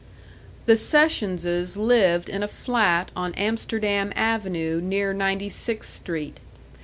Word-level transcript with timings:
The 0.65 0.73
Sessionses 0.75 1.77
lived 1.77 2.27
in 2.27 2.41
a 2.41 2.47
flat 2.47 3.11
on 3.15 3.35
Amsterdam 3.35 4.11
Avenue 4.15 4.81
near 4.81 5.13
Ninety 5.13 5.47
sixth 5.47 5.93
Street. 5.93 6.37